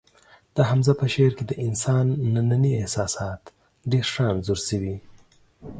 [0.55, 3.41] د حمزه په شعر کې د انسان ننني احساسات
[3.91, 4.95] ډېر ښه انځور شوي